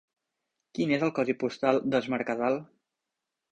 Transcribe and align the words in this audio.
Quin 0.77 0.93
és 0.97 1.05
el 1.09 1.13
codi 1.19 1.35
postal 1.45 1.81
d'Es 1.93 2.11
Mercadal? 2.17 2.61